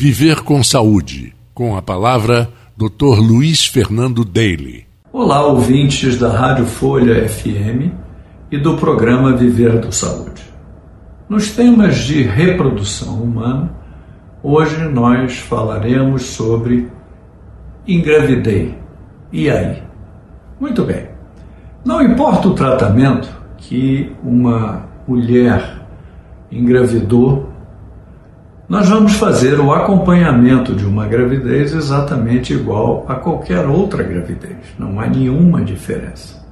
[0.00, 3.18] Viver com Saúde, com a palavra Dr.
[3.18, 4.86] Luiz Fernando Daly.
[5.12, 7.90] Olá, ouvintes da Rádio Folha FM
[8.48, 10.44] e do programa Viver do Saúde.
[11.28, 13.74] Nos temas de reprodução humana,
[14.40, 16.86] hoje nós falaremos sobre
[17.84, 18.78] engravidei.
[19.32, 19.82] E aí?
[20.60, 21.08] Muito bem.
[21.84, 25.84] Não importa o tratamento que uma mulher
[26.52, 27.47] engravidou
[28.68, 35.00] nós vamos fazer o acompanhamento de uma gravidez exatamente igual a qualquer outra gravidez, não
[35.00, 36.46] há nenhuma diferença.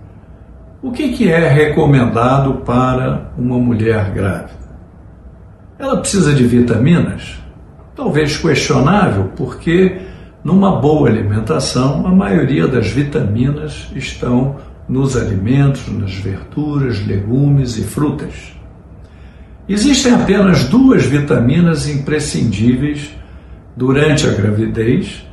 [0.82, 4.66] O que, que é recomendado para uma mulher grávida?
[5.78, 7.38] Ela precisa de vitaminas?
[7.94, 10.00] Talvez questionável, porque
[10.42, 14.56] numa boa alimentação a maioria das vitaminas estão
[14.88, 18.56] nos alimentos, nas verduras, legumes e frutas.
[19.68, 23.10] Existem apenas duas vitaminas imprescindíveis
[23.76, 25.26] durante a gravidez,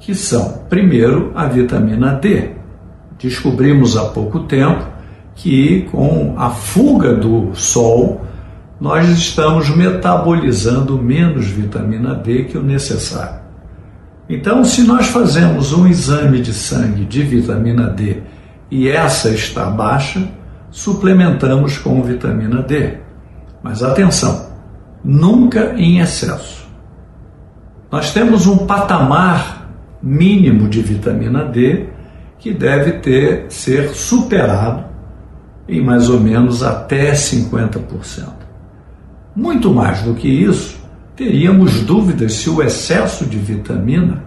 [0.00, 2.50] que são, primeiro, a vitamina D.
[3.20, 4.84] Descobrimos há pouco tempo
[5.34, 8.20] que com a fuga do sol,
[8.80, 13.40] nós estamos metabolizando menos vitamina D que o necessário.
[14.28, 18.18] Então, se nós fazemos um exame de sangue de vitamina D
[18.70, 20.28] e essa está baixa,
[20.70, 23.07] suplementamos com vitamina D.
[23.62, 24.46] Mas atenção,
[25.04, 26.66] nunca em excesso.
[27.90, 29.68] Nós temos um patamar
[30.02, 31.88] mínimo de vitamina D
[32.38, 34.84] que deve ter ser superado
[35.68, 38.28] em mais ou menos até 50%.
[39.34, 40.78] Muito mais do que isso,
[41.14, 44.24] teríamos dúvidas se o excesso de vitamina,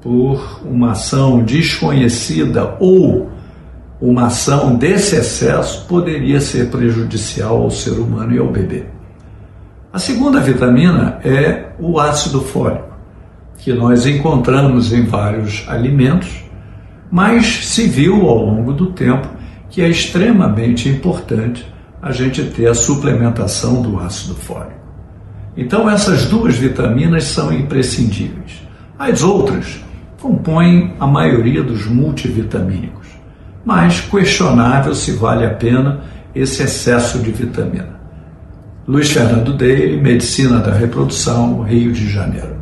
[0.00, 3.30] por uma ação desconhecida ou
[4.00, 8.84] uma ação desse excesso poderia ser prejudicial ao ser humano e ao bebê.
[9.92, 12.88] A segunda vitamina é o ácido fólico,
[13.58, 16.44] que nós encontramos em vários alimentos,
[17.10, 19.28] mas se viu ao longo do tempo
[19.68, 21.66] que é extremamente importante
[22.00, 24.80] a gente ter a suplementação do ácido fólico.
[25.56, 28.62] Então, essas duas vitaminas são imprescindíveis.
[28.98, 29.84] As outras
[30.20, 32.99] compõem a maioria dos multivitamínicos
[33.64, 36.00] mas questionável se vale a pena
[36.34, 38.00] esse excesso de vitamina.
[38.86, 42.59] Luiz Fernando Deire, Medicina da Reprodução, Rio de Janeiro.